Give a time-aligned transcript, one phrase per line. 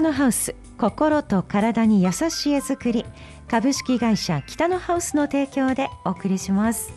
[0.00, 3.04] 北のハウス心と体に優しい絵作り。
[3.48, 6.90] 株式会社北のハウスの提供でお送りします。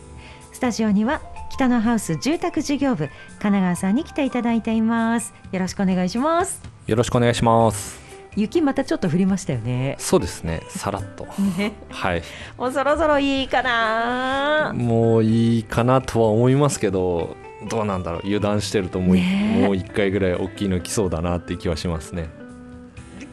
[0.54, 1.20] スタジオには
[1.50, 5.34] 北のハウス住宅事業部神奈川さんに来ていただいています。
[5.52, 6.62] よろしくお願いします。
[6.86, 8.00] よろしくお願いします。
[8.36, 9.96] 雪またちょっと降りましたよね。
[9.98, 10.62] そうですね。
[10.70, 11.26] さらっと。
[11.58, 11.74] ね。
[11.90, 12.22] はい。
[12.56, 14.72] もうそろそろいいかな。
[14.74, 17.36] もういいかなとは思いますけど
[17.68, 18.22] どうなんだろう。
[18.24, 22.43] 油断してるともう,、一回ぐらい大きいの来そうだなって気はしますね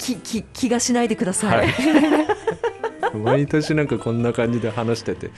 [0.01, 1.73] きき気がしないでください、はい。
[3.17, 5.29] 毎年なんかこんな感じで話してて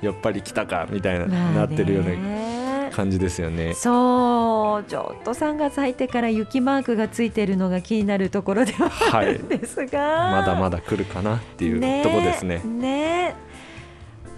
[0.00, 3.74] やっぱり来たかみたいな、なってるような感じですよね。
[3.74, 4.88] そう。
[4.88, 12.62] ちょっと3月入ってから雪マークがついてるのが気になるところではあはいるんですが、まだまだ来るかなっていうねとこですね。
[12.64, 13.34] ね。
[13.34, 13.51] ま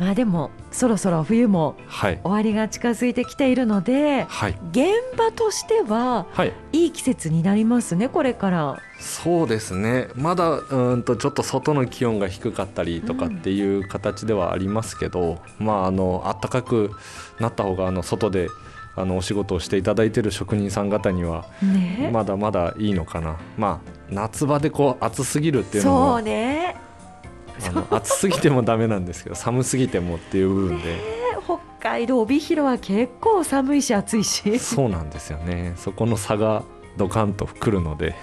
[0.01, 2.21] あでもそろそろ冬もはい。
[2.25, 4.59] 終わりが近づいてきているのではい。
[4.73, 6.53] 現場としてははい。
[6.73, 8.79] いい季節になりますねこれから。
[8.99, 10.09] そうですね。
[10.15, 16.91] まだうーんとちょっと外の気温が低かったりとかっていう形ではありますけど、まああの暖かく
[17.39, 18.49] なった方があの外で
[18.97, 22.11] あのお仕事をしていただいている職人さん方にはね。
[22.13, 23.37] まだまだいいのかな。
[23.57, 26.77] まあ夏場でこう暑すぎるっていうのそうもね
[27.69, 30.99] あの暑すぎてもダメなんですけど寒すぎてもっていう部分で。
[31.45, 34.59] 北海道帯広は結構寒いし暑いし。
[34.59, 35.75] そうなんですよね。
[35.77, 36.65] そこの差が
[36.97, 38.15] ドカンとくるので。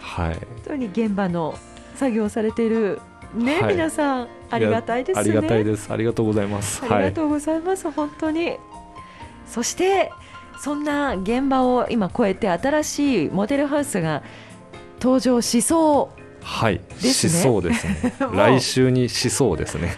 [0.00, 0.34] はい。
[0.34, 1.58] 本当に現場の
[1.96, 3.00] 作業されている
[3.34, 3.74] ね、はい。
[3.74, 5.20] 皆さんありがたいですね。
[5.20, 5.92] ありがたいです。
[5.92, 6.82] ありがとうございます。
[6.88, 8.56] ありがとうございます、本当に。
[9.46, 10.12] そして
[10.58, 14.22] そんな現場を今超えて新しいモデルハウスが
[15.00, 16.10] 登場しそ
[16.46, 17.12] はい、ね。
[17.12, 18.14] しそうですね。
[18.32, 19.96] 来週にしそうですね。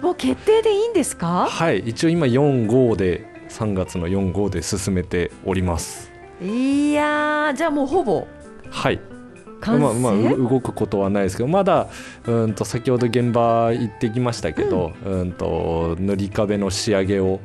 [0.00, 1.46] うもう決定でいいんですか？
[1.48, 6.12] はい一応今4号で3月の4号で進めております。
[6.42, 8.26] いやーじゃあもうほぼ。
[8.70, 9.00] はい。
[9.66, 11.88] まあまあう動くことはないですけどまだ
[12.26, 17.40] うんと先ほど現場行ってきましたけど、うん、と塗り壁の仕上げを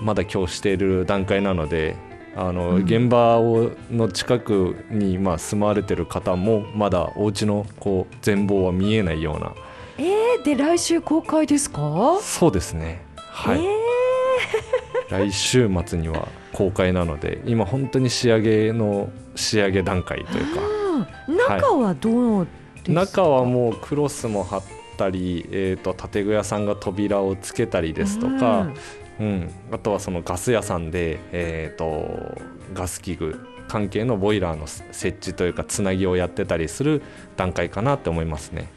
[0.00, 1.96] まだ今日している段階なので
[2.40, 2.82] あの、うん。
[2.84, 9.52] 現場をの近くに、まあ、住まわれてる方もまだお家のこう全貌は見えないような。
[9.98, 12.18] えー、で来週公開ですか？
[12.22, 13.02] そうですね。
[13.16, 13.68] はい、え
[15.10, 20.60] 来週末には公開なので今本当に仕上げの仕上げ段階というか。
[21.58, 22.46] 中はどう
[22.84, 24.62] ですか、中はもうクロスも貼っ
[24.96, 28.74] たり、えー、と建具屋さんが扉をつけたりですとか、うん
[29.72, 32.40] あとはそのガス屋さんで、えー、と
[32.74, 37.02] ガス器具関係のボイラーの設置というかつなぎをやってたりする
[37.36, 38.68] 段階かなって思いますね。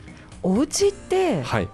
[0.44, 1.70] お家ってはい、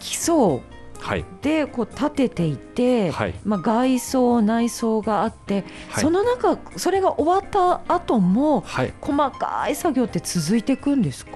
[0.00, 0.60] 基礎
[0.98, 1.24] はい。
[1.42, 3.34] でこう建てていて、はい。
[3.44, 6.02] まあ、外装内装があって、はい。
[6.02, 8.94] その中それが終わった後もはい。
[9.00, 11.32] 細かい作業って続いていくんですか？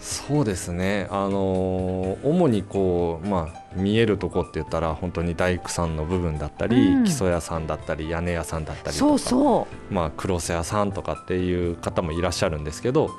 [0.00, 7.04] そうですね、あのー主にこう、まあ、見えるとこって言ったら本当に大工さんの部分だったり、うん。
[7.04, 13.10] 基礎屋さんだったり屋根屋さんだったりそうそまあ、クロス屋さんとかっていう方もいらっしゃるんですけど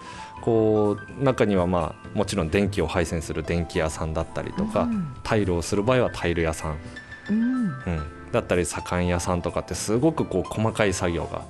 [0.42, 5.14] こう中には、まあ、もちろん電気を配線する電気屋さんだったりうとか、うん。
[5.24, 6.78] タイルをする場合はタイル屋さん、
[7.30, 7.66] うん。
[7.66, 7.72] うん、
[8.32, 11.44] だったり左官屋さんとかってすごくこう細かい作業が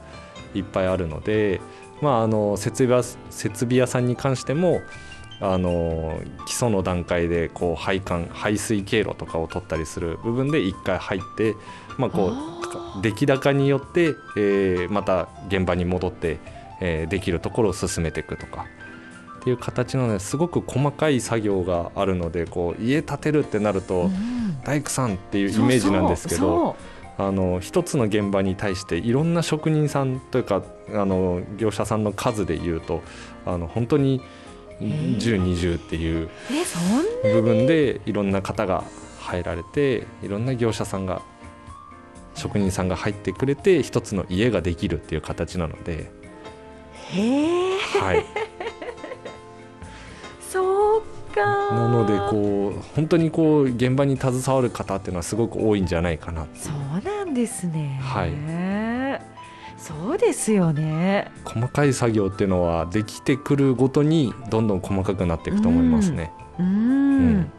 [0.56, 1.62] いっぱいあるので、
[2.01, 4.81] まあ、あの設備屋設備屋さんに関しても
[5.41, 11.55] あの基礎の段階でこう配管排水経路とかを取ったりする部分で1回入って、
[11.97, 16.39] まあ、こあう出来高によって、えーまた現場に戻って、
[16.81, 18.66] えーできるところを進めていくとか。
[19.39, 24.39] っていう形なのですごく細かい作業があるのでこう家建てるってなると、うん。
[24.63, 26.75] 大工さんっていうイメージなんですけど
[27.17, 30.63] あの一つの現場に対していろんな職人さんというか
[30.94, 33.01] あの業者さんの数でいうと
[33.45, 34.21] あの本当に
[34.81, 36.29] 1020っていう
[37.23, 38.84] 部分でいろんな方が
[39.19, 41.21] 入られていろんな業者さんが
[42.36, 46.09] 職人さんが入ってくれて一つの家ができるっていう形なので、
[47.12, 47.77] へえ。
[48.00, 48.25] はい、
[50.50, 51.01] そう
[51.36, 58.00] かなのでこう本当にこう現場に携わる方っていうのはすごく多いんじゃないかなそうなんですね。
[58.01, 58.31] はい
[59.80, 61.31] そうですよね。
[61.46, 66.31] 細かい作業っていうのはできてくるごとにどんどん細かくなっていくと思いますね。
[66.60, 66.66] うん。
[66.66, 67.52] うん。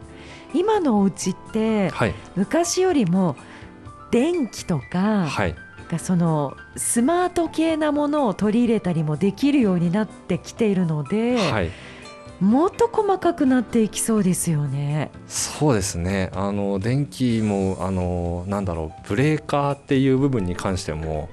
[0.53, 3.35] 今のお家ってはい、昔よりも
[4.11, 5.55] 電気とかはい、
[5.89, 11.71] がそのスマート系なものを取り入れたりもできるようになってきているので、はい、
[12.41, 15.11] もっと細かくなっていきそうですよね。
[15.27, 16.31] そうですね。
[16.33, 21.29] あの電気もあのなんだろうブレーカーっていう部分に関しても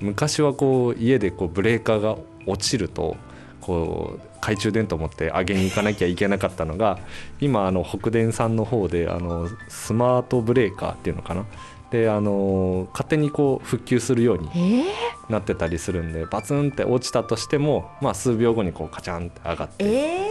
[0.00, 2.16] 昔はこう家でこうブレーカーが
[2.46, 3.16] 落ちると
[3.60, 6.98] こう懐中電灯を持って上げに行かなきゃいけなかったのが
[7.40, 11.44] 今あの北電さんの方であのスマートブレーカーっていうのかな。
[11.90, 20.30] であの勝手にこう復旧するようにえー、なってたりするんでバツンって落ちたとしても、まあ、数秒後にこうカチャンって上がってえ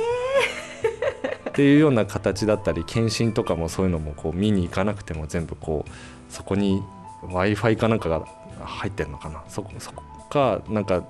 [1.49, 5.91] っていうような形だったり検診とかもそういうのもこう見に行かなくても全部こう
[6.29, 6.83] そこに
[7.23, 8.25] w i f i かなんかが
[8.65, 9.43] 入ってるのかな？
[9.47, 11.03] そこそこかなんか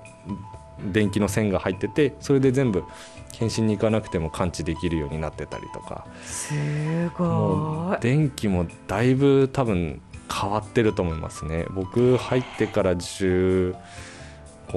[0.92, 2.84] 電気の線が入っててそれで全部
[3.32, 6.06] 検診に行かなくても感知できるようになってたりとか。
[6.14, 7.96] ー、すもごい。
[7.96, 10.00] う電気もだいぶ多分
[10.32, 11.66] 変わってると思いますね。
[11.70, 13.74] 僕入ってから15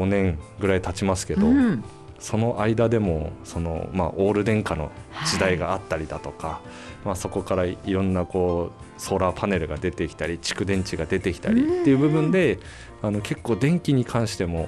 [0.06, 1.84] 年ぐらい経ちますけど、うん、
[2.20, 4.92] その間でもその、まあ、オール電化の
[5.26, 6.62] 時代があったりだとか、
[7.06, 12.60] まあ、そこからいろんなこうソーラーパネルが出てきたり蓄電池が出てきたりっていう部分で
[13.02, 14.68] あの結構電気に関しても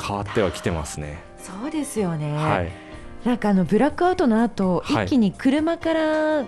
[0.00, 1.22] 変わってはきてますね。
[1.38, 2.34] そうですよね。
[2.34, 2.72] はい、
[3.24, 5.06] なんかあのブラックアウトの後、はい。
[5.06, 6.44] 一気に車から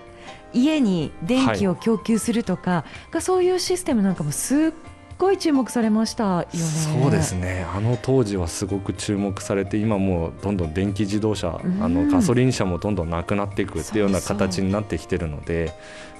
[0.53, 4.71] 家に電気を供給するとか、がそういうシステムなんかもすっ
[5.17, 6.59] ごい注目されましたよね。
[6.59, 7.65] そうですね。
[7.73, 11.83] あの当時はすごく注目されて今もうどんどん電気自動車、うん。
[11.83, 15.73] あのガソリン車もどんどんなくなっていくっていうような形になってきてるので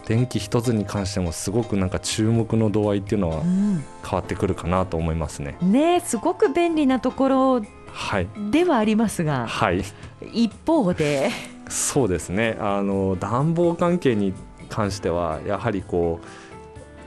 [0.08, 3.84] 電気一つに関してもすごくなんか注目の度合いっていうのはうん。
[4.04, 5.58] 変わってくるかなと思いますね。
[5.62, 7.62] ねすごく便利なところ
[7.96, 9.84] はい、ではありますがはい。
[10.34, 11.32] 一方で。
[11.70, 12.58] そうですね。
[12.60, 14.34] あの暖房関係に
[14.70, 16.26] 関してはやはりこう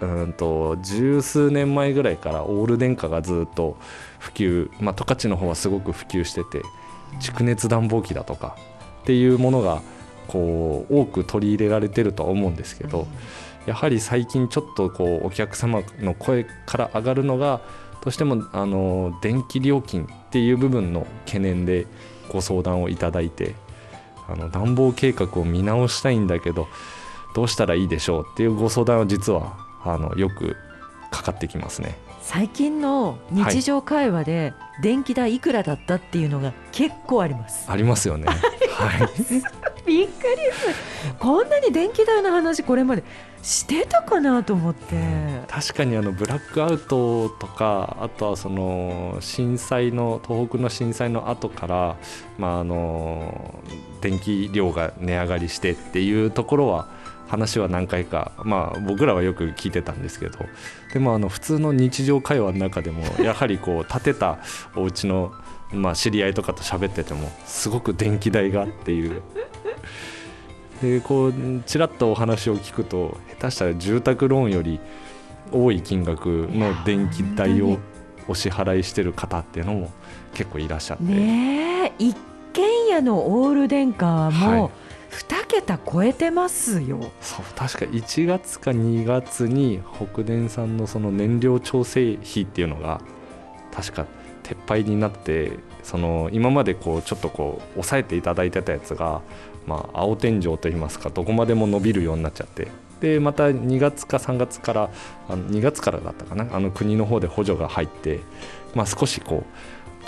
[0.01, 3.77] うんと十数年前ぐらいからオール電化がずっと
[4.19, 6.63] 普及、まあ、十勝の方はすごく普及してて
[7.21, 8.57] 蓄熱暖房機だとか
[9.03, 9.83] っていうものが
[10.29, 13.07] こう多く取り入れられてるとは思うんですけど、
[13.67, 17.61] やはり最近ちょっとこうお客様の声から上がるのが
[18.05, 21.87] どうしてもあの電気料金っていう部分の懸念で
[22.31, 23.55] ご相談をいただいて
[24.29, 26.69] あの暖房計画を見直したいんだけど
[27.35, 30.57] どうしたらいいでしょうっていうご相談は実はあのよく
[31.11, 31.97] かかってきますね。
[32.21, 34.53] 最近の日常会話で
[34.83, 37.71] 電気代いくらだったっていうのが結構あります。
[37.71, 38.27] ありますよね。
[38.27, 39.09] はい、
[39.87, 40.75] びっくりする
[41.19, 43.03] こんなに電気代の話これまで
[43.43, 44.97] してたかなと思って。
[45.49, 51.97] 確かにあのブラックアウトとかあとはその震災の東北の震災の後から、
[52.37, 53.55] まあ、あの
[54.03, 56.89] 電気量が値上がりしてっていうところは
[57.29, 60.39] 話は何回か、まあ、僕らはよく聞いてたんですけど。
[60.93, 64.39] でもあの普通の日常会話の中でもやはりこう建てた
[64.75, 65.33] お家の
[65.73, 69.23] まあ知り合いとかと喋っててもすごく電気代がっていう。
[70.83, 71.35] でこう
[71.67, 74.81] ちらっとお話を聞くと下手したら住宅ローンより
[75.53, 77.79] 多い金額の電気代を
[78.29, 79.91] お支払いしてる方っていうのも
[80.35, 81.93] 結構いらっしゃって、ねえ。
[81.99, 82.17] 一
[82.53, 84.71] 軒家のオール電化はもうはい
[85.11, 87.11] 2桁超えてますよ。
[87.21, 89.81] そう確か1月か2月に
[90.13, 93.01] 北電さんのその燃料調整費っていうのが
[93.73, 94.07] 確か
[94.43, 95.53] 撤廃になって
[95.83, 99.23] その今までこうちょっとこう抑えていただいてたやつが、
[99.67, 102.69] まあ、青天井といいますかどこまでも伸びるようになっちゃって
[103.01, 104.91] でまた2月か3月から
[105.29, 108.21] あの2月からだったかなあの国の方で補助が入って、
[108.75, 109.47] まあ、少しこう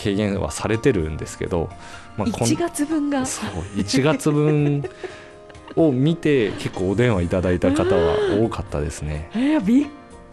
[0.00, 1.68] 軽減はされてるんですけど、
[2.16, 4.88] まあ、こん1月分がそう1月分
[5.76, 9.30] を見て結構お電話いただいた方は多かったですね。
[9.34, 9.86] えーびっ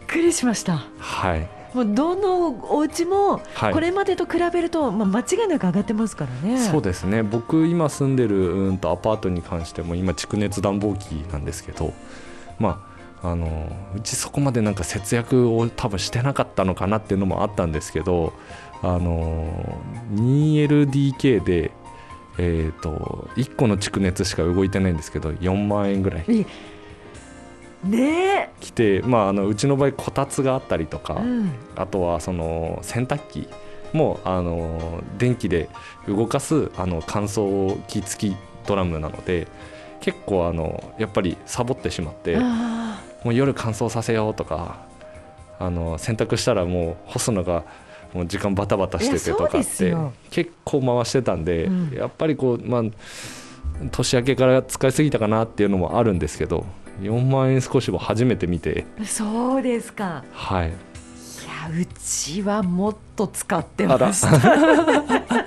[0.08, 0.86] くりしました。
[1.00, 6.58] はい、もうどのお家もはい、これまでと比べると、まあ、間違いなく上がってますからね。
[6.60, 11.94] そうですね僕今住んでるうんとアパートに関しても今蓄熱暖房機なんですけど
[12.58, 12.82] ま
[13.22, 18.34] ああのうちそこまでなんか節約を多分してなかったのかなっていうのもあったんですけど
[18.84, 19.82] あの
[20.14, 21.72] 2LDK で
[22.40, 26.46] えー、と1個の蓄熱しか動いてないんですけど4万円ぐらい
[27.84, 33.50] ね来て、まあ、あのうちの場合こたつがあったりとか、え、うん、あとはその洗濯機
[33.94, 35.70] もあの電気で
[36.08, 39.48] 動かすあの乾燥機付きドラムなので
[40.02, 44.86] 結構あのやっぱりサボってしまってあもう夜乾燥させようとか
[45.60, 47.64] あの洗濯したらもう干すのが
[48.18, 49.96] もう時間バタバタしててとかって
[50.30, 51.94] 結構回してたんで、うん。
[51.96, 52.84] やっぱりこうまあ
[53.92, 56.66] 年明けから使いすぎたかなっていうのもあるんですけど
[57.02, 58.86] 4万円少しも初めて見て。
[59.00, 60.24] ーそうですか。
[60.32, 60.70] はい。
[60.70, 60.76] いや
[61.82, 65.47] うちはもっと使ってました。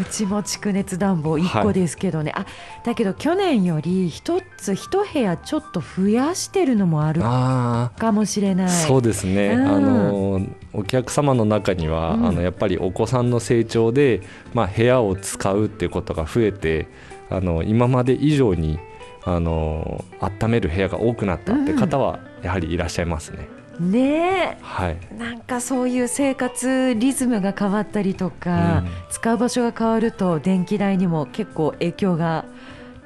[0.00, 8.68] うちも蓄熱暖房1個ですけどね、はい、あだけど去年より1つ1部屋ちょっと増やしてるのもあるかもしれない。
[8.68, 10.40] そうですね、うん、あの
[10.72, 14.22] お客様の中には、うん、あのやっぱりお子さんの成長で、
[14.54, 16.88] まあ、部屋を使うっていうことが増えて
[17.28, 18.78] あの今まで以上に
[19.24, 23.59] あの温める部屋が多くなったって方はやはりいらっしゃいますね。
[23.80, 32.44] ねはい、なんかそういう生活リズムが変わったりとか、うん、使う場所が変わると電気代にも結構影響が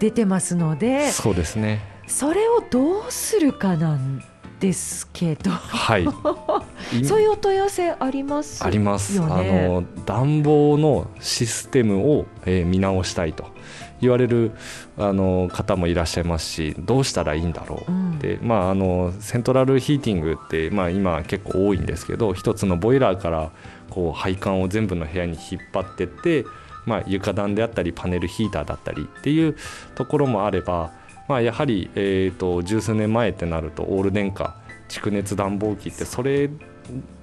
[0.00, 1.80] 出てますのでそうですね。
[2.06, 4.22] それをどうするかなん
[4.60, 6.06] ですけど、はい、
[7.04, 9.20] そういうお問い合わせあります、ね、あります。
[9.20, 13.53] あの暖房のシステムを、えー、見直したいと
[14.04, 14.52] 言われる
[14.96, 23.50] あの方もいらっしゃいますしどうしたらいいんだろう、うん、でまあ、あのセントラルヒーティングって、まあ、今結構多いんですけど一つのボイラーから
[23.90, 26.44] こう配管を全部の部屋に引っ張ってって、
[26.86, 29.56] まあ、床暖であったりパネルヒーターだったりっていう
[29.94, 30.92] ところもあれば、
[31.28, 34.56] まあ、やはり、えーと、十数年前ってなるとオール電化
[34.88, 36.50] 蓄熱暖房機ってそれ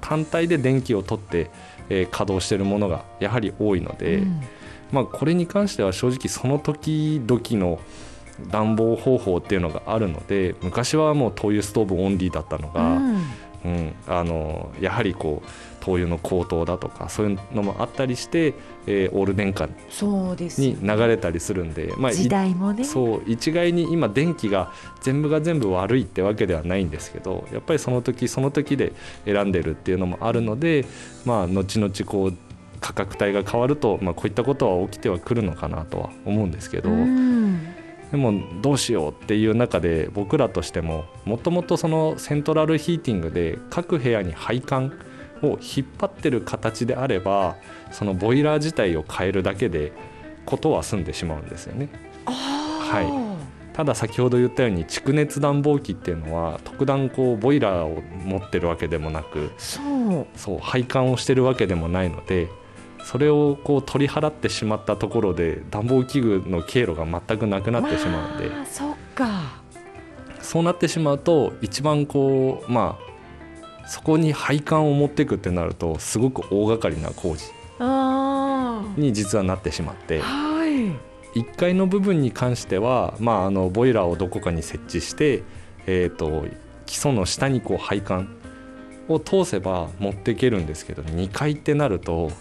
[0.01, 1.51] 単体で電気を取って、
[1.89, 4.17] えー、稼働しているものがやはり多いので。
[4.17, 4.41] うん
[4.91, 7.79] まあ、これに関しては正直その時々の
[8.49, 13.23] 暖房方法っていうのがあるので昔はもう灯油ストーブオンリーだったのが、うん、
[13.63, 15.47] うん、あのやはりこう
[15.81, 18.53] 灯油の高騰だとかそういうのもあったりして、
[18.87, 22.83] えー、オール電化に流れたりするんで、まあ、時代もね。
[22.83, 24.71] そう一概に今電気が
[25.01, 28.93] 全部が全部悪いってわけではないんですけどやっぱりその時その時で
[29.25, 30.85] 選んでるっていうのもあるので、
[31.25, 32.33] まあ、後々こう
[32.81, 36.89] 価格帯が変わると、まあ、こういったことは起きてはくるのかなとは思うんですけど、
[38.11, 44.91] でもどうしようっていう中で僕らとしてももともとそのセントラルヒーティングで各部屋に配管
[45.41, 47.55] を引っ張ってる形であれば
[47.91, 49.93] そのボイラー自体を変えるだけで
[50.45, 51.89] ことは済んでしまうんですよね。
[52.25, 53.01] は
[53.71, 59.51] い、ただ先ほど言ったように蓄熱暖房機っていうのは特段こうボイラーを持ってるわけでもなく
[60.35, 62.49] そう配管をしてるわけでもないので
[63.03, 69.61] それをこう取り払ってしまったところで暖房器具の経路が全くなくなってしまうんで、まあ、そっか。
[70.41, 77.51] そうなってしまうと一番こうまあそこに配管を持っていくってなるとすごく大掛かりな工事
[78.99, 85.43] に実はなってしまって、はい、1階の部分に関しては、まあ、あのボイラーをどこかに設置して、
[85.87, 86.45] えーと、
[86.85, 88.35] 基礎の下にこう配管
[89.07, 92.31] を通せば持っていけるんですけど2階ってなると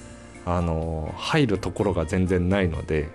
[0.57, 3.09] あの入るところが全然ないので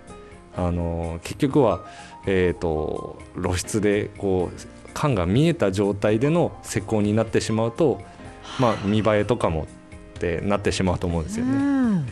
[0.56, 1.86] あの結局は、
[2.26, 4.60] えーと、露出でこう
[4.94, 8.02] 缶が見えた状態での施工になってしまうと、
[8.60, 12.06] まあ、見栄えとかもってなってしまうと思うんですよね。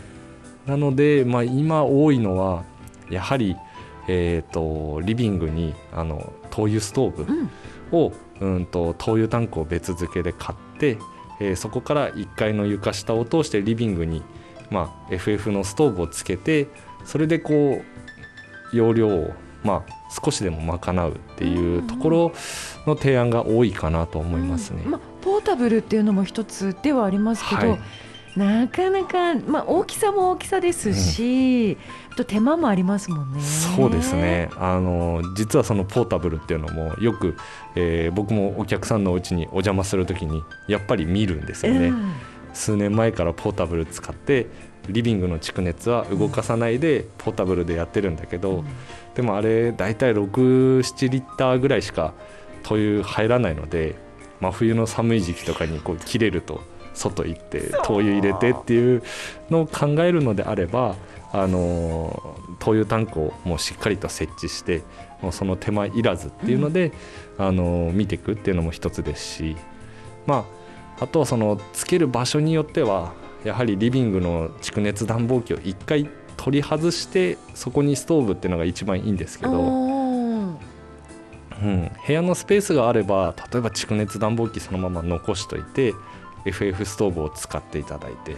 [0.65, 2.63] なので、まあ、今多いのは
[3.09, 3.55] やはり、
[4.09, 7.49] えーと、リビングにあの灯油ストー
[7.91, 8.11] ブを、
[8.41, 10.97] うん、うんと灯油タンクを別付けで買って、
[11.39, 14.21] えー、そこから1階の床下を通してリビングに
[14.73, 16.67] まあ、FF のストーブをつけて
[17.05, 17.83] それでこ
[18.73, 22.31] う容量を、まあ、少しでも賄うっていうところ
[22.87, 24.81] の提案が多いかなと思いますね。
[24.83, 27.79] うん、まあ、ポータブルっていうのも一つではありますけど、はい
[28.35, 33.39] なかなか、まあ、大きさも大きさですし、うん、あと手間もありますもんね。
[33.39, 37.37] そうですねあの実はそのポータブルっていうのもよく、
[37.75, 41.89] えー、僕もお客さんのお家にお邪魔するときにやっぱり見るんですよね。
[41.89, 42.13] うん
[42.53, 44.47] 数年前からポータブル使って
[44.89, 48.65] リビングの蓄熱は動かさないでポータブルでやってるんだけど、うん、
[49.15, 52.13] でもあれ大体67リッターぐらいしか
[52.63, 53.95] 灯油入らないので
[54.39, 56.61] 真冬の寒い時期とかにこう切れると
[56.93, 59.03] 外行って灯油入れてっていう
[59.49, 60.95] のを考えるのであれば
[61.31, 64.83] あの灯油タンクをもうしっかりと設置して
[65.21, 66.91] もうその手間いらずっていうので、
[67.39, 69.55] うん、あの見ていくっていうのも一つですし
[70.27, 70.62] まあ
[71.03, 73.11] あとはそのつける場所によっては
[73.43, 79.59] やはりリビングの蓄熱暖房機を1回取り外してそこにストーブっていうのが一番いいんですけど、う
[81.61, 85.93] ん、部屋のスペースがあれば例えば蓄熱暖房機そのまま残しといて
[86.45, 88.37] FF ストーブを使っていただいて。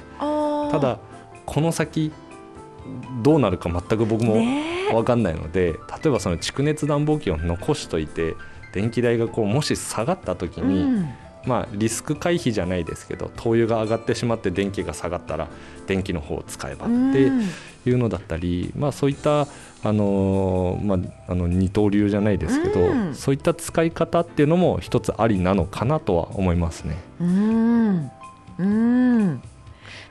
[0.72, 0.98] ただ
[1.45, 2.12] この先
[3.22, 4.34] どうなるか全く僕も
[4.91, 8.36] 分かんないので、例えばその蓄熱暖房機を残しといて
[8.74, 11.13] 電気代がこうもし下がった時に、うん
[11.46, 15.48] まあ、リスク回避じゃないですけど灯油が上がってしまって電気が下がったら
[15.88, 16.96] 電気の方を使えばって
[17.90, 26.98] いうのだったり、まあ、そういったあの、まあ、あの二刀流じゃないですけど、そういった使い方っていうのも一つありなのかなとは思いますね。
[27.22, 28.12] うん。
[28.58, 29.42] うん。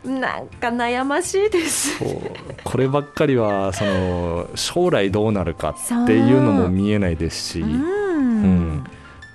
[0.05, 1.99] なんか悩ましいです。
[2.63, 8.04] こればっかりはその将来どうなるかっていうのも見えないですし、うん、うん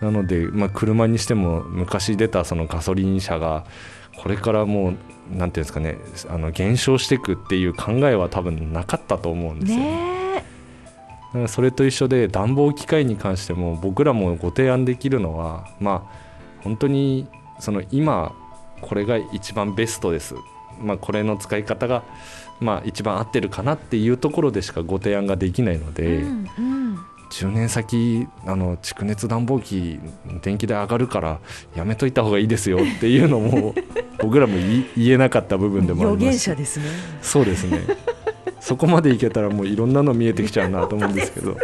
[0.02, 3.66] なので、まあ、車にしても昔出たそのガソリン車が
[4.18, 4.94] これからも
[5.34, 5.98] うなんていうんですかね
[6.30, 10.44] あの減少していくっていう考えは多分なかったと思うんですよね。
[11.34, 17.28] ねそれと一緒で暖房機械に関しても僕らもご提案できるのはまあ本当に
[17.60, 18.34] その今
[18.82, 20.36] これが一番ベストです、
[20.82, 22.04] まあ、これの使い方が
[22.60, 30.00] まあ一番合ってるかなっていうところでしかご提案ができないのえ、で、うんうん10年先あの蓄熱暖房機
[30.42, 31.40] 電気代上がるから
[31.76, 33.76] やめといた方がいいですよっていうのも
[34.22, 34.56] 僕らも
[34.98, 36.66] 言えなかった部分でもありますね。
[37.22, 37.82] そうですね。
[38.60, 41.56] そこまでいけたらもういろんなの見えてきちゃうなと思うんですけど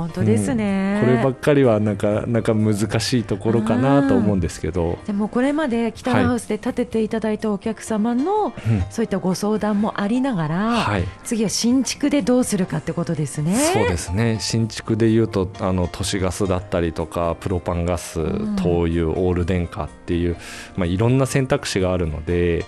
[0.00, 8.52] 本当ですね、こればっかりはなかなか難しいところかなと思うんですけど、でもこれまで北のハウスで建てていただいたお客様のうん。
[8.90, 13.56] そういったご相談もありながら、はい、次は新築でどうするかってことですね。
[13.56, 14.38] そうですね。
[14.40, 18.56] 新築でいうとあの都市ガスだったりとかプロパンガス、ん。
[18.56, 20.36] 灯油オール電化っていう、
[20.76, 22.64] まあ、いろんな選択肢があるので、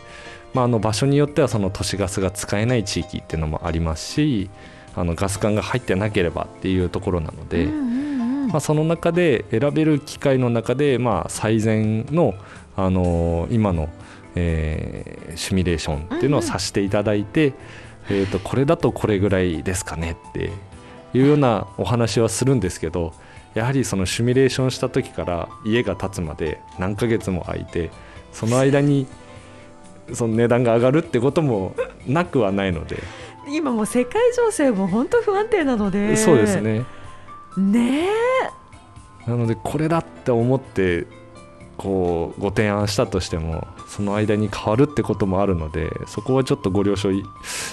[0.55, 4.51] まあ、あの場所によってはその都市ガスが使えない地域っていうのもありますし
[4.95, 7.65] あのガス管が入ってなければっていうところなので。
[7.65, 8.03] うんうんうん
[8.53, 12.35] まあ、その中で選べる機械の中で、まあ、最善の、
[12.77, 13.89] あのー今の、
[14.35, 17.55] えーシミュレーションっていうのをさせていただいて、
[18.11, 20.51] えー、とこれだとこれぐらいですかねって
[21.15, 23.15] いうようなお話はするんですけど
[23.55, 27.91] やはりそのシミュレーションした時から家が建つまで何ヶ月も空いて
[28.33, 29.07] その間に
[30.13, 31.75] その値段が上がるってことも
[32.07, 32.99] なくはないので、
[33.53, 36.17] 今もう世界情勢も本当不安定なので。
[36.17, 36.85] そうですね。
[37.57, 38.07] ね
[39.27, 39.31] え。
[39.31, 41.07] なのでこれだって思って
[41.77, 47.25] こうご提案したとしてもその間に変わるってこともあるのでそこはちょっとご了承い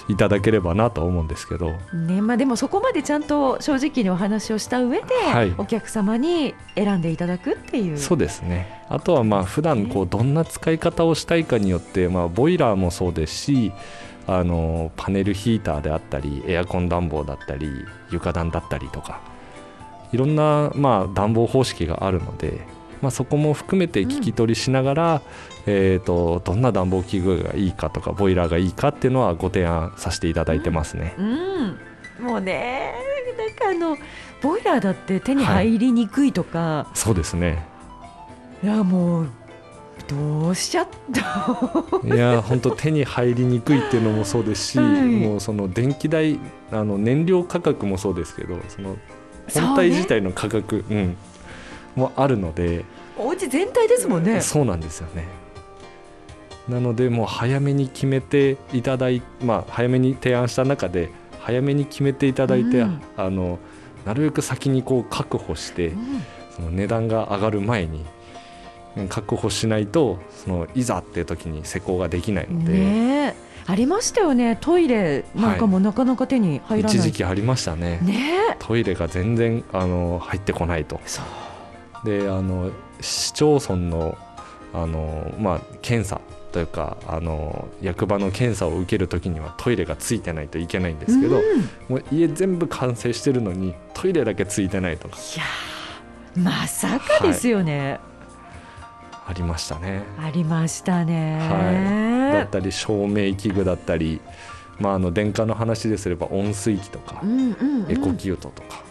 [0.10, 1.72] いただければなとは思うんですけど。
[1.94, 5.54] ねまあ、でもそこまでちゃんと正直にお話をした上で、はい。
[5.58, 7.98] お客様に選んでいただくっていう。
[7.98, 8.84] そうですね。
[8.90, 13.72] あとはまあ普段こうどんな使い方をしたいかによって、まあ、ボイラーもそうですし
[14.32, 17.68] あのパネルヒーターであったりエアコン暖房だったり
[18.12, 19.22] 床暖だったりとか
[20.12, 22.62] いろんな、まあ、暖房方式があるので、
[23.02, 25.22] まあ、そこも含めて聞き取りしながら、
[25.66, 31.16] えー、とどんな暖房器具がいいかとかボイラーがいいかっていうのはご提案させていただいてますね。
[31.18, 32.94] うん、もうね
[33.38, 33.98] なんかあの
[34.42, 37.66] ボイラーだって手に入りにくいとか、そうですね。
[38.64, 39.30] い、やもう
[40.10, 42.04] どうしちゃった？
[42.04, 45.06] いや本当手に入りにくいっていうのもそうですし、はい。
[45.06, 46.40] もうその電気代
[46.72, 48.98] あの燃料価格もそうですけどその
[49.54, 51.16] 本体自体の価格う、ん、
[51.96, 52.86] もあるので。
[53.18, 54.42] お家全体ですもんね。
[54.42, 55.26] そうなんですよね。
[56.68, 63.02] なのでもう早めに決めていただいまあ早めに提案した中で早めに決めていただいて、うん。
[63.16, 63.60] あの
[64.06, 66.24] なるべく先にこう確保してうん。
[66.56, 68.06] その値段が上がる前にうん
[69.10, 73.50] 確保しないとそのいざっていう時に施工ができないので、ねえ。
[73.68, 74.58] ありましたよね。
[74.60, 78.00] トイレなんかもなかなか手に入らない、一時期ありましたね。
[78.02, 78.56] ねえ。
[78.58, 81.00] トイレが全然あの入ってこないと。
[81.06, 81.22] そ
[82.04, 82.06] う。
[82.06, 84.18] であの市町村の
[84.74, 86.22] あの、まあ、検査
[86.52, 91.44] というかあの役場の検査を受けるときにはトイレがついてないといけないんですけど、うんい
[91.90, 95.18] もう家全部完成してるのにトイレだけついてないとか。
[95.38, 98.00] やーまさかですよね、
[99.30, 100.02] ありましたね。
[100.20, 104.22] ありましたね、はい、だったり照明器具だったり、
[104.80, 107.92] まあ、あの電化の話ですれば温水器とか、うんうんうん。
[107.92, 108.84] エコキュートとか、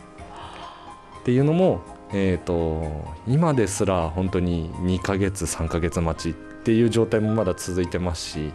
[1.19, 1.81] っていうのも、
[2.13, 8.53] えー、と今ですら本当に2ヶ月3ヶ月待ちっていう状態もまだ続いてますし。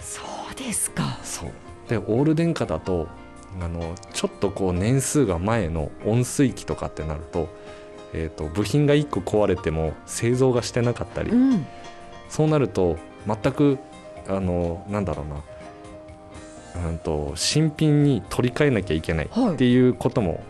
[0.00, 0.20] そ
[0.52, 1.18] うですか。
[1.22, 1.50] そう。
[1.88, 3.08] でオール電化だと
[3.58, 7.48] あのちょっとこう年数が前の温水器とかってなると,、
[8.14, 11.66] えー、と部品が1個壊れても製造がしてなかったり、うん。
[12.28, 12.96] そうなると
[13.26, 13.78] 全く
[14.28, 15.24] あのなんだろ
[16.74, 19.54] うな、うん、と新品に取り替えなきゃいけないはい。
[19.54, 20.42] っていうことも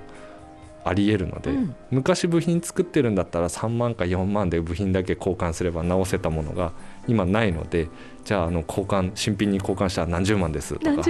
[0.85, 1.77] ありえるので、うん。
[1.91, 6.73] 昔部品作ってるんだったら3万か4万で部品だけ交換すれば直せたものが
[7.07, 7.89] 今ないので
[8.25, 11.03] じゃああの交換新品に交換したら何十万ですとか。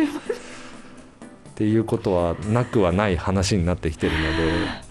[1.53, 4.82] っていうことはなくはない話になってきてるので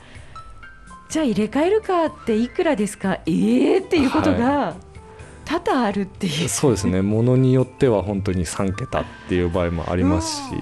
[1.12, 3.20] じゃあ入れ替えるかっていくらですか？
[3.26, 4.76] ええっていうことが
[5.46, 7.02] 多々あるっていう、そうですね。
[7.04, 10.54] ものによっては本当に3桁っていう場合もありますし。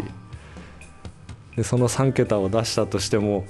[1.55, 3.45] でその3桁を出したとしても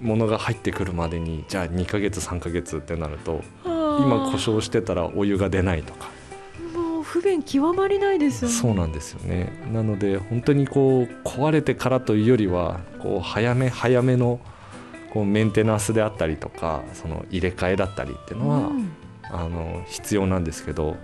[0.00, 6.10] 物が入ってくるまでにじゃあ2ヶ月3ヶ月ってなると今故障してたらお湯が出ないとか。
[6.74, 8.54] もう不便極まりないですよね。
[8.54, 9.50] そうなんですよね。
[9.72, 14.38] なので本当にこう壊れてからというよりはこう早め早めの
[15.10, 18.92] こうメンテナンスであったりとかその入れ替えだったりっていうのは、うん。
[19.30, 20.96] あの必要なんですけど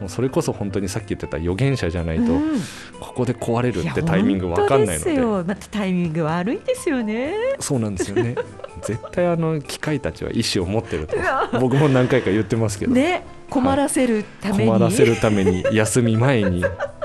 [0.00, 2.60] もうそれこそ本当にさっき言ってた予言者じゃないと、うん。
[3.00, 5.04] ここで壊れるってタイミングわかんないので。
[5.04, 5.44] 本当ですよ。
[5.44, 7.34] またタイミング悪いですよね。
[7.60, 8.34] そうなんですよね。
[8.84, 11.16] 絶対あの機械たちは意思を持ってると
[11.58, 13.24] 僕も何回か言ってますけど、ね。
[13.48, 16.62] 困らせるために、困らせるために休み前に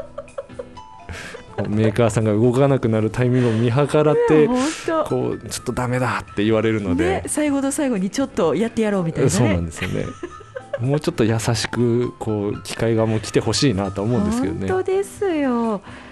[1.68, 4.48] メーカーさんが動かなくなるタイミングを見計らって
[5.08, 7.06] こうちょっとダメだって言われるので。
[7.06, 9.30] ね、 最後の最後にちょっとやってやろうみたいなね。
[9.30, 10.06] そうなんですよね。
[10.80, 14.68] もうちょっと優しくこう機械側も来てほしいなと思うんですけどね。
[14.68, 15.74] 本当ですよ。
[15.74, 16.12] はあ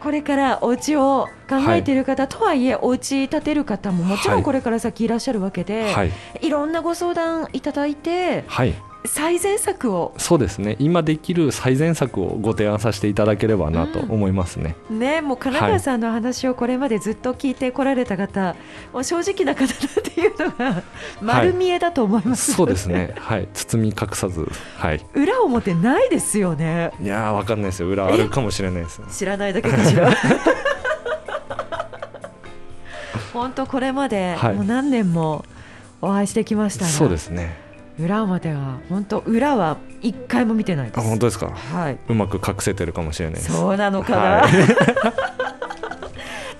[0.00, 4.40] これからお家を考えている方、とはいえお家建てる方ももちろはい。
[4.42, 6.12] んこれから先いらっしゃるわけで、はい。
[6.40, 10.12] い、ろんなご相談いただいてはい最善策を。
[10.18, 10.76] そうですね。
[10.78, 18.56] 今できる最善策をご提案させていただければなと思いますね、ねもう金川さんの話をこれまでずっと聞いてこられた方、
[18.92, 20.82] もう正直な方だっていうのが
[21.22, 23.14] 丸見えだと思います、そうですね。
[23.18, 23.48] はい。
[23.54, 25.04] 包み隠さずはい。
[25.14, 26.92] 裏表ないですよね。
[27.00, 27.88] いやーわかんないですよ。
[27.88, 30.10] 裏あるかもしれないです知らないだけかしら。
[33.32, 34.54] 本当これまではい。
[34.54, 35.44] もう何年も
[36.00, 37.67] お会いしてきましたが、そうですね
[37.98, 41.50] 裏表は本当裏は一回も見てないであす本当ですか？
[41.50, 41.98] はい。
[42.08, 43.52] うまく隠せてるかもしれないです。
[43.52, 44.48] そうなのかな、は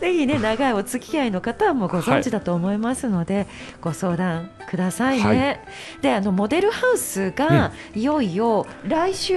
[0.00, 3.46] ぜひね長いお付き合いの方はもうご存知だと思いますので、
[3.80, 5.60] ご相談くださいね、
[6.02, 9.34] であのモデルハウスがいよいよ来週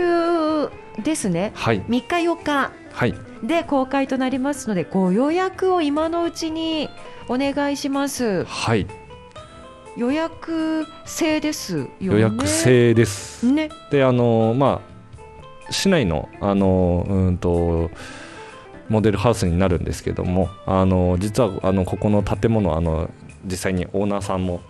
[1.04, 1.52] ですね。
[1.56, 1.82] はい。
[1.82, 2.72] 3日4日。
[2.94, 3.16] はい。
[3.44, 6.90] で公開となりますのでご予約を今のうちに
[7.28, 8.44] お願いします。
[8.46, 8.86] はい
[9.98, 11.90] 予約制ですよね。
[12.00, 13.70] 予約制です、ね。
[13.92, 14.82] であのま
[15.70, 17.90] あ市内のあのうんと
[18.90, 23.10] モデルハウスになるんですけどもあの実はあのここの建物あの
[23.46, 24.62] 実際にオーナーさんも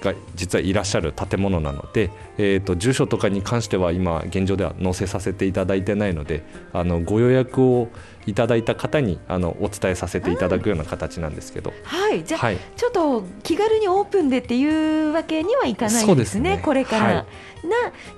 [0.00, 7.88] が実はいらっしゃる建物なので、えー、と住所とかに関しては今現状では載せさせていただいてないのであのご予約を
[8.26, 12.24] いただいた方にあのお伝えさせていただくような形なんですけど、はい。
[12.24, 16.62] じゃあ、はい、ちょっと気軽にオープンでっていうわけにはいかないんですねね。
[16.62, 17.14] これから、はい。
[17.14, 17.24] な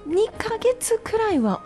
[0.08, 1.62] 2ヶ月くらいは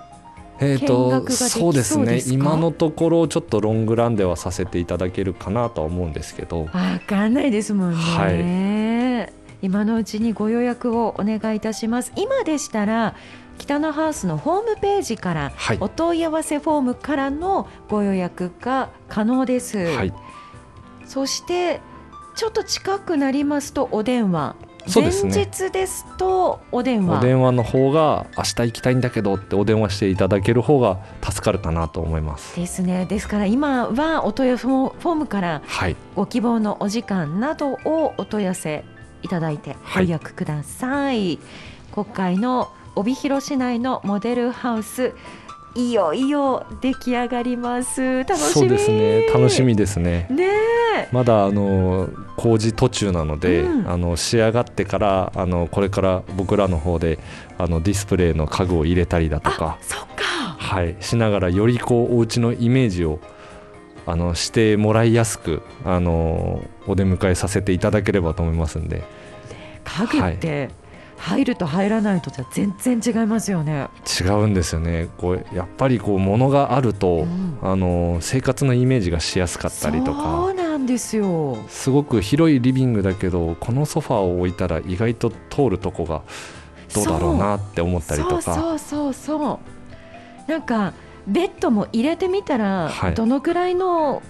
[0.58, 6.64] えー、見学とができそうですねそうですか今のところちょっとロングランではさせていただけるかなとは思うんですけど。
[6.64, 12.12] わかんないですもんね、は今のうちにご予約をお願いいたします。
[12.16, 13.14] 今でしたら
[13.58, 15.78] 北のハウスのホームページからはい。
[15.80, 20.12] お問い合わせフォームからのご予約が可能です、はい。
[21.06, 21.80] そして
[22.34, 24.56] ちょっと近くなりますとお電話。
[24.94, 27.18] 前日ですとお電話。
[27.18, 32.54] お電話の方が明日行きたいんだけどってお電話していただける方が助かるかなと思います。
[32.54, 33.04] ですね。
[33.06, 35.96] ですから今はお問い合わせフォームからはい。
[36.14, 38.84] ご希望のお時間などをお問い合わせ
[39.26, 40.04] いただいてごはい。
[40.04, 41.38] 予約ください、
[41.90, 45.12] 今回の帯広市内のモデルハウス
[45.74, 48.24] いよいよ出来上がります。
[48.24, 48.52] 楽しみ。
[48.52, 49.26] そうですね。
[49.26, 50.26] 楽しみですね。
[50.30, 51.08] ねえ。
[51.12, 52.08] まだあの
[52.38, 53.90] 工事途中なので、うん。
[53.90, 57.18] あの仕上がってからあのこれから僕らの方で
[57.58, 60.24] あのディスプレイの家具を入れたりだとあか、そっか。
[60.56, 63.20] はい、しながらよりこうお家のイメージを
[64.06, 69.04] あのしてもらいやすくあのお出迎えさせていただければと思いますんで。
[69.84, 70.70] 家具って
[71.16, 73.88] 入ると入らないとじゃ全然違いますよね、
[74.20, 75.08] 違うんですよね。
[75.16, 77.58] こうやっぱりこう物があると、うん。
[77.62, 81.56] あの生活のイメージがしやすかったりとそかうなんですよ。
[81.68, 86.22] すごく広いリビングだけどこのソファーを置いたら意外と通るとこが
[86.94, 88.42] どうだろうなって思ったりとか。
[88.42, 89.60] そうそうそうそ
[90.46, 90.50] う。
[90.50, 90.92] なんか
[91.26, 93.14] ベッドも入れてみたら、はい。
[93.14, 94.22] どのくらいの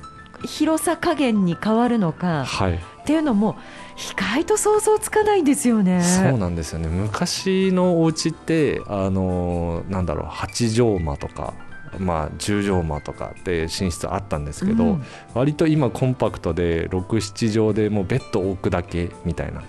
[0.44, 3.56] 広さ加減に変わるのかはい、っていうのも
[3.96, 6.02] 意外と想像つかないんですよね。
[6.02, 6.88] そうなんですよね。
[6.88, 11.54] 昔のお家ってあのなんだろう8畳間とか、
[11.98, 15.04] まあ、10畳間とかって寝室あったんですけど、うん。
[15.34, 19.62] 割と今コンパクトで67畳でもうベッド置くだけみたいな。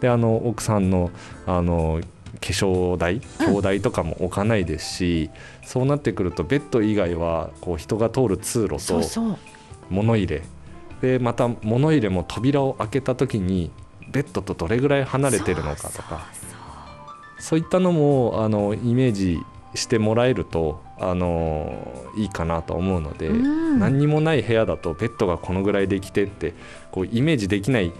[0.00, 1.10] であの奥さんの
[1.46, 2.00] あの
[2.34, 5.30] 化粧台鏡台とかも置かないですし、
[5.64, 9.00] そうなってくるとベッド以外はこう人が通る通路と
[9.90, 10.42] 物入れ。
[11.00, 13.70] でまた物入れも扉を開けた時に
[14.10, 16.26] ベッドとどれぐらい離れてるのかとか。
[17.38, 19.38] そういったのもあのイメージ
[19.74, 23.78] してもらえるとあのいいかなと思うので、うん。
[23.78, 26.54] 何にもない部屋だとベッドがこのぐらいできてって
[26.90, 27.92] こうイメージできない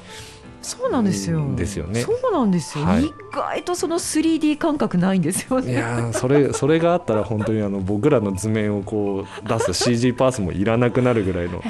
[0.65, 1.55] そうなんですよ。
[1.55, 2.85] ですよねそうなんですよ。
[2.85, 5.75] はい意外とその 3D 感覚ないんですよいね。
[5.75, 11.63] やーそれそれがあったら本当にあの僕らの図面をこう出す CG パースもいらなくなるぐらいの。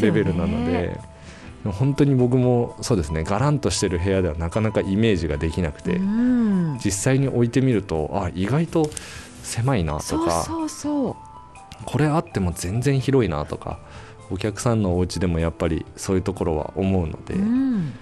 [0.00, 0.98] レベルなので、
[1.64, 8.90] 本当に僕もそうですねガランとしてる部屋ではなかなかイメージができなくて、うん、実際に置いてみるとあ意外と
[9.42, 11.16] 狭いなとかそうそうそう。
[11.84, 13.78] これあっても全然広いなとか
[14.30, 17.92] お客さんのお家でもやっぱりそういうところは思うので、やうん、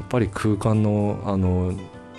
[0.00, 1.72] っぱり空間のあの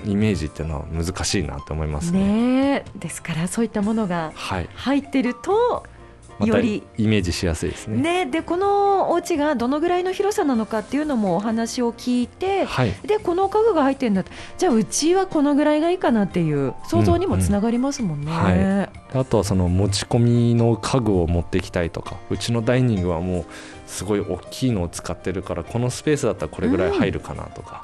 [0.06, 2.20] イメージっていうのは難しいなと思いますね。
[2.20, 5.99] ねえですからそういったものがはい、入ってるとまた
[6.46, 6.84] より。
[6.98, 8.26] イメージしやすいですね。
[8.26, 18.26] ねでこのお家がどのぐらいの広さなのかっていうのもお話を聞いてはい、でこの家具が入ってるんだとじゃあうちはこのぐらいがいいかなっていう想像にもつながりますもんね。
[18.28, 23.46] うんはあとはその持ち込みの家具を持ってきたいとかうちのダイニングはもう
[23.88, 27.84] すごい大きいのを使ってるからこのスペースだったらこれぐらい入るかなとか、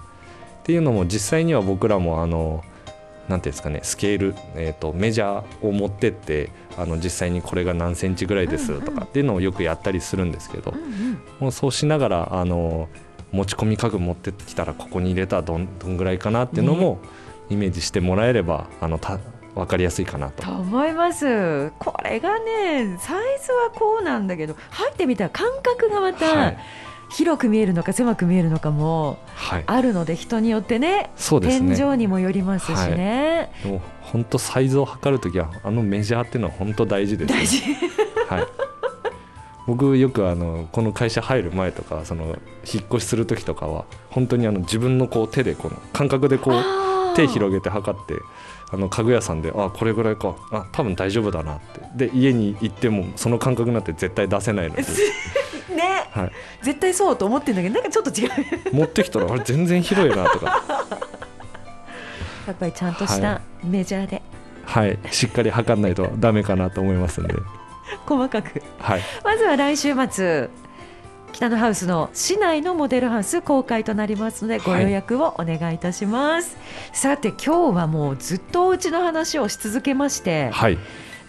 [0.62, 2.64] っていうのも実際には僕らもあの
[3.28, 11.20] なんていうんですかねスケール、えー、とメジャーを持ってってあの実際にこれが何センチぐらいですとかっていうのをよくやったりするんですけど、うんうん。
[11.40, 12.88] もうそうしながらあの
[13.32, 17.00] 持ち込み家具持ってきたらここに入れたらどんどんぐらいかなっていうのも
[17.50, 19.20] イメージしてもらえればあのた
[19.56, 20.44] 分かりやすいかなと。
[20.44, 21.72] と思います。
[21.80, 26.58] これがねサイズはこうなんだけど入ってみたら感覚がまはたい、
[27.10, 31.10] 広く見えるのか狭く見えるのかもはい、あるので人によってねね。
[31.42, 37.62] 天井にもよりますしね、でも本当サイズを測るときはあのメジャーっていうのは本当大事です、大事。
[38.30, 38.48] はい、
[39.68, 42.38] 僕よくあのこの会社入る前とかその
[42.72, 48.16] 引っ越しする時とかは本当にあの自分のこう手でこの感覚でこう手広げて測って
[48.72, 50.36] あの家具屋さんであこれぐらいか。
[50.52, 51.60] あ多分大丈夫だなっ
[51.96, 52.08] て。
[52.08, 54.88] で家に行ってもその感覚になって絶対出せないので、ね、
[56.16, 58.74] はい、絶対そうと思ってるんだけどなんかちょっと違う。
[58.74, 60.64] 持ってきたらあれ全然広いなとか、
[62.48, 64.22] やっぱりちゃんとしたはメジャーで。
[64.66, 67.36] はい、しっかり測んないとダメかなと思いますんで、
[68.06, 68.64] 細かく。
[68.80, 70.50] はい、まずは来週末
[71.36, 76.56] 北のハウスの市内のモデルハウス公開となりますのでご予約をお願いいたします、
[76.94, 80.78] さて今日はもうずっとお家の話をし続けまして、はい、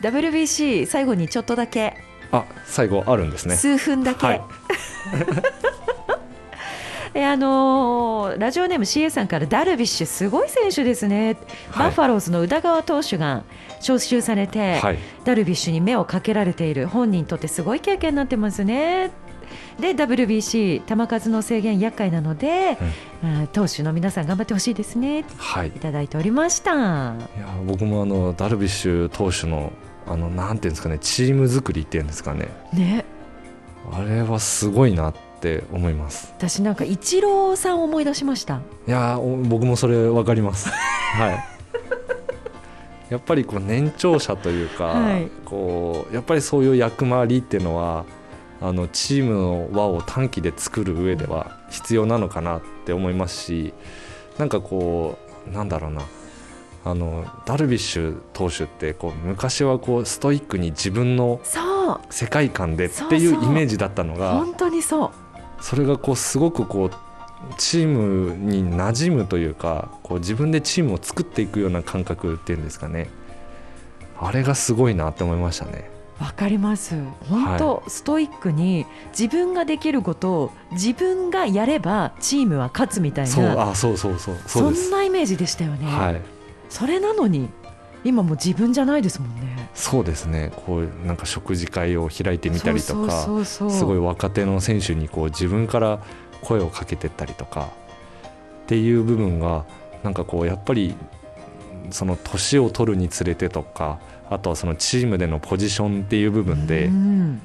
[0.03, 1.97] WBC 最後にちょっとだけ、
[2.33, 3.57] あ最後あるんですね。
[3.57, 4.43] 数分だけ、はい。
[7.15, 11.39] えあのーラジオネーム CA さんからダルビッシュすごい選手ですね、
[11.71, 11.87] はい。
[11.87, 13.45] バファローズの宇田川投手が
[13.79, 16.89] 招集されて、はい、ダルビッシュに目をかけられている。
[16.89, 19.11] 本人にとってすごい経験になってますね。
[19.79, 22.79] で WBC 球数の制限厄介なので、
[23.23, 25.21] あ投手の皆さん頑張ってほしいですね。
[25.21, 26.73] いはい、いただいておりました。
[26.73, 27.15] や
[27.67, 29.73] 僕もあのダルビッシュ投手の
[30.07, 32.49] あのなんていうんですかねチーム作りっていうんですかね。
[32.73, 33.05] ね。
[33.93, 36.33] あれはすごいなって思います。
[36.37, 38.61] 私なんかイチローさんを思い出しました。
[38.87, 40.71] いやお僕もそれ分かります。
[41.19, 41.45] はい。
[43.11, 45.29] やっぱりこう年長者というか、はい。
[45.45, 48.05] こうやっぱりそういう役回りっていうのは
[48.61, 53.75] あのチームの輪を短期で作る上では必要なのかなって思いますし
[54.39, 56.03] なんかこうなんだろうな
[56.87, 61.41] あのダルビッシュ投手ってこう昔はこうストイックに自分の
[62.11, 65.11] 世界観でっていうイメージだったのが本当にそう。
[65.61, 66.91] それがこうすごくこう
[67.59, 73.11] チームに馴染むというかこう自分でチームを作っていくような感覚っていうんですかね。
[74.21, 75.91] あれがすごいなって思いましたね。
[76.21, 76.95] わかります。
[77.29, 84.37] 本当、ストイックに自分ができることを自分がやればチームは勝つみたいそうなあそうそうそう。
[84.47, 86.36] そんなイメージでしたよね、はい
[86.69, 87.49] それなのに
[88.05, 89.69] 今もう自分じゃないですもんね。
[89.75, 90.53] そうですね。
[90.55, 96.01] こうなんか食事会を開いてみたりとかすごい若手の選手にこう自分から
[96.43, 97.69] 声をかけてったりとか
[98.65, 99.65] っていう部分が
[100.03, 100.95] なんかこうやっぱり
[101.91, 103.99] その年を取るにつれてとか
[104.31, 107.43] あとはそのチームでのポジションっていう部分でうん。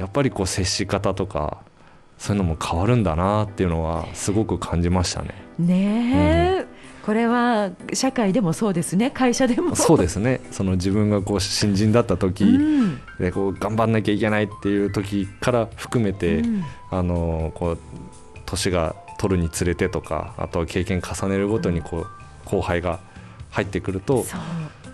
[0.00, 1.58] やっぱりこう接し方とか
[2.16, 5.34] そういうのも変わるんだなっていうのはすごく感じましたね。
[5.58, 6.66] ねえ、
[7.04, 9.10] これは社会でもそうですね。
[9.10, 9.74] 会社でも。
[9.74, 10.40] そうですね。
[10.50, 13.00] その自分がこう新人だった時、うん。
[13.18, 16.64] でこう頑張んなきゃいけないっていう時から含めて、うん。
[16.90, 17.78] あのこう
[18.46, 22.06] 年が取るにつれてとかあとは経験重ねるごとにこう
[22.46, 23.00] 後輩が
[23.50, 24.24] 入ってくると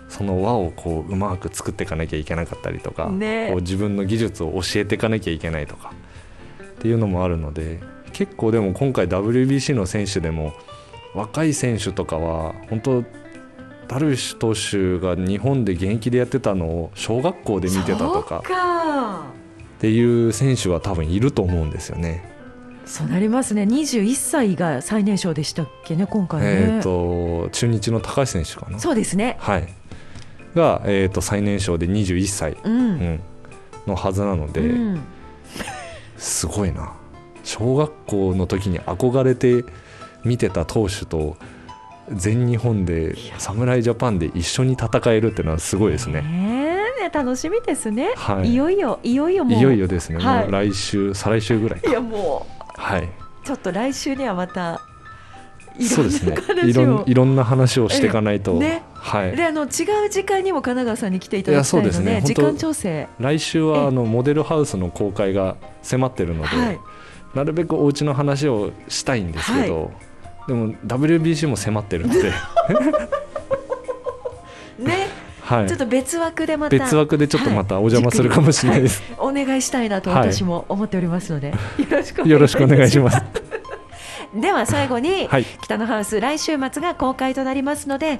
[0.09, 3.47] その輪をこううまく作っていかなきゃいけなかったりとか、ね。
[3.51, 5.93] こう自分の技術を教えていかなきゃいけないとか
[6.63, 7.79] っていうのもあるので
[8.13, 10.53] 結構でも今回 WBC の選手でも
[11.13, 13.03] 若い選手とかは本当
[13.87, 18.43] ダルビッシュ投手が日本で現役でやってたのを小学校で見てたとか
[19.77, 22.37] っていう選手は多分いると思うんですよね。
[22.85, 23.63] そうなりますね。
[23.63, 26.47] 21歳が最年少でしたっけね今回ね。
[26.75, 28.79] えっ、と中日の高橋選手かな。
[28.79, 29.37] そうですね。
[29.39, 29.67] はい。
[30.55, 33.19] が、えー、と最年少で21歳、ううんん、
[33.85, 35.01] のはずなので、うん。
[36.17, 36.93] すごいな。
[37.43, 39.63] 小学校の時に憧れて
[40.27, 41.37] 見てた投手と
[42.11, 46.21] 全日本で侍ジャパンで一緒に戦えるっていうのはすごいですね。
[46.21, 48.51] ね楽しみですね、はい。
[48.51, 49.59] いよいよいよいよもう。
[49.59, 50.43] いよいよですね、はい。
[50.43, 51.89] もう来週再来週ぐらいか。
[51.89, 53.07] いやもはい、う
[53.43, 54.81] ちょっと来週にはまた
[55.77, 56.35] いろそうんですね。
[56.35, 58.83] な話いろいろんな話をしていかないと、ええね。
[58.93, 62.21] はい、であの違う時間にも神奈川さんに来ていただきたいのでですね。
[62.23, 63.07] 時間調整。
[63.19, 63.65] 来週ええ。
[63.65, 66.79] はあのモデルハウスの公開が迫ってるので、はい。
[67.35, 69.91] なるべくお家の話をしたいんですけど、
[70.47, 72.23] でも WBC も迫ってるので、
[74.79, 75.07] ね、
[75.41, 75.67] はい。
[75.67, 76.77] ちょっと別枠でまた。
[76.77, 79.01] 別枠でちょっとまたお邪魔するかもしれないです。
[79.17, 80.31] お願いしたいなとはい。
[80.31, 81.53] 私も思っておりますので、
[82.25, 82.99] よろしくお願いしす。
[82.99, 83.23] ます。
[84.35, 85.45] では最後に、はい。
[85.63, 88.19] 北のハウス来週末が公開となりますので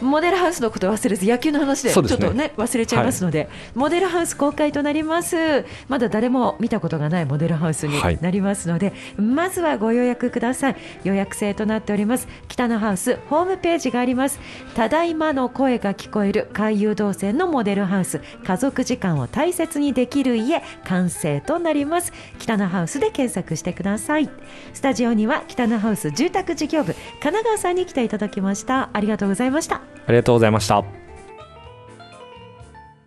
[0.00, 5.64] モデルハウスのこと忘れず野球の話でちょっとね忘れちゃいますので、モデルハウス公開となります。
[5.88, 8.18] まだ誰も見たことがないモデルハウスにはい。
[8.20, 10.76] なりますので、まずはご予約ください。
[11.04, 12.28] 予約制となっております。
[12.48, 14.40] 北のハウスホームページがあります。
[14.74, 18.20] ただいまの声が聞こえる海遊動線のモデルハウス。
[18.44, 22.12] 家族時間を大切にできる家完成となります。
[22.38, 24.30] 北のハウスで検索してください。
[24.72, 28.90] スタジオには北のハウス住宅事業部神奈川さんに来ていただきました。
[28.92, 29.76] ありがとうございました。
[29.76, 30.99] あありがとうございました。